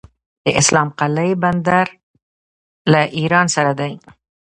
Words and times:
د 0.45 0.47
اسلام 0.61 0.87
قلعه 0.99 1.33
بندر 1.43 1.87
له 2.91 3.01
ایران 3.17 3.47
سره 3.55 3.71
دی 3.79 3.93